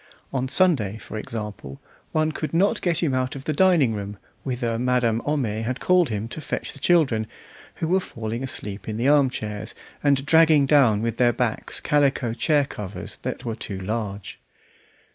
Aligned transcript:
On 0.33 0.47
Sunday, 0.47 0.97
for 0.97 1.15
example, 1.19 1.79
one 2.11 2.31
could 2.31 2.55
not 2.55 2.81
get 2.81 3.03
him 3.03 3.13
out 3.13 3.35
of 3.35 3.43
the 3.43 3.53
drawing 3.53 3.93
room, 3.93 4.17
whither 4.41 4.79
Madame 4.79 5.19
Homais 5.27 5.61
had 5.61 5.79
called 5.79 6.09
him 6.09 6.27
to 6.29 6.41
fetch 6.41 6.73
the 6.73 6.79
children, 6.79 7.27
who 7.75 7.87
were 7.87 7.99
falling 7.99 8.41
asleep 8.41 8.89
in 8.89 8.97
the 8.97 9.07
arm 9.07 9.29
chairs, 9.29 9.75
and 10.03 10.25
dragging 10.25 10.65
down 10.65 11.03
with 11.03 11.17
their 11.17 11.31
backs 11.33 11.79
calico 11.79 12.33
chair 12.33 12.65
covers 12.65 13.17
that 13.17 13.45
were 13.45 13.53
too 13.53 13.79
large. 13.79 14.41